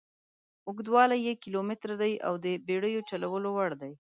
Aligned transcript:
اوږدوالی 0.67 1.17
یې 1.25 1.33
کیلومتره 1.43 1.95
دي 2.01 2.13
او 2.27 2.33
د 2.43 2.45
بېړیو 2.65 3.05
چلولو 3.09 3.49
وړ 3.57 3.71
دي. 3.81 3.91